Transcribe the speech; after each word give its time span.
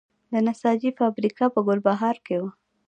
د 0.31 0.33
نساجي 0.47 0.91
فابریکه 0.99 1.45
په 1.53 1.59
ګلبهار 1.67 2.15
کې 2.25 2.35
وه 2.41 2.49